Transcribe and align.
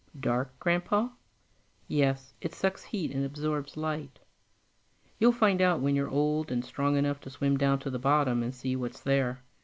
"Dark, 0.19 0.57
Grandpa?" 0.59 1.09
"Yes, 1.87 2.33
it 2.41 2.55
sucks 2.55 2.83
heat 2.85 3.11
and 3.11 3.23
absorbs 3.23 3.77
light. 3.77 4.17
You'll 5.19 5.31
find 5.31 5.61
out 5.61 5.79
when 5.79 5.93
you're 5.95 6.09
old 6.09 6.51
and 6.51 6.65
strong 6.65 6.97
enough 6.97 7.19
to 7.21 7.29
swim 7.29 7.55
down 7.55 7.77
to 7.81 7.91
the 7.91 7.99
bottom 7.99 8.41
and 8.41 8.51
see 8.55 8.75
what's 8.75 9.01
there. 9.01 9.43